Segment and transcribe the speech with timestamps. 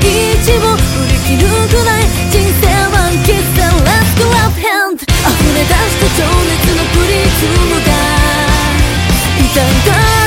[0.00, 0.68] 一売
[1.08, 7.90] り切るくらい人生はキスで Let's go 溢れ出した情熱のプリズムが
[9.38, 10.25] いたんだ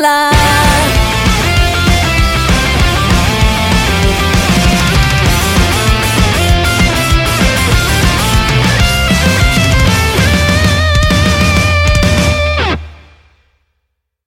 [0.00, 0.29] love.